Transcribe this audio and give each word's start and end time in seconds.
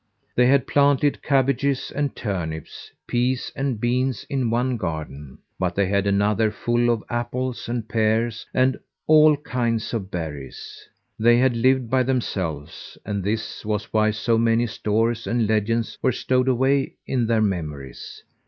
They 0.33 0.47
had 0.47 0.65
planted 0.65 1.21
cabbages 1.21 1.91
and 1.95 2.15
turnips, 2.15 2.89
peas 3.05 3.51
and 3.55 3.79
beans 3.79 4.25
in 4.31 4.49
one 4.49 4.75
garden, 4.75 5.37
but 5.59 5.75
they 5.75 5.85
had 5.85 6.07
another 6.07 6.49
full 6.49 6.89
of 6.89 7.03
apples 7.07 7.69
and 7.69 7.87
pears 7.87 8.47
and 8.51 8.79
all 9.05 9.37
kinds 9.37 9.93
of 9.93 10.09
berries. 10.09 10.89
They 11.19 11.37
had 11.37 11.55
lived 11.55 11.87
by 11.91 12.01
themselves, 12.01 12.97
and 13.05 13.23
this 13.23 13.63
was 13.63 13.93
why 13.93 14.09
so 14.09 14.39
many 14.39 14.65
stories 14.65 15.27
and 15.27 15.47
legends 15.47 15.99
were 16.01 16.11
stowed 16.11 16.47
away 16.47 16.95
in 17.05 17.27
their 17.27 17.39
memories. 17.43 18.23